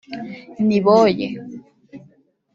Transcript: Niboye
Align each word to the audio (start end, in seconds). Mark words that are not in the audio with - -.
Niboye 0.67 1.27